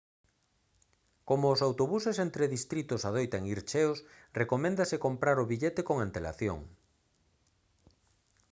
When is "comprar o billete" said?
5.05-5.81